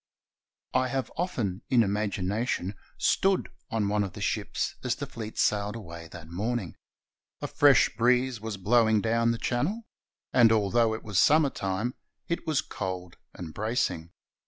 I 0.73 0.87
have 0.87 1.11
often, 1.15 1.61
in 1.69 1.83
imagination, 1.83 2.73
stood 2.97 3.49
on 3.69 3.87
one 3.87 4.03
of 4.03 4.13
the 4.13 4.19
ships 4.19 4.75
as 4.83 4.95
the 4.95 5.05
fleet 5.05 5.37
sailed 5.37 5.75
away 5.75 6.07
that 6.07 6.27
morning. 6.27 6.75
A 7.39 7.45
fresh 7.45 7.95
breeze 7.95 8.41
was 8.41 8.57
blowing 8.57 9.01
down 9.01 9.29
the 9.29 9.37
Channel, 9.37 9.83
and 10.33 10.51
although 10.51 10.95
it 10.95 11.03
was 11.03 11.19
summer 11.19 11.51
time, 11.51 11.93
it 12.27 12.47
was 12.47 12.61
cold 12.61 13.17
and 13.35 13.53
bracing. 13.53 14.09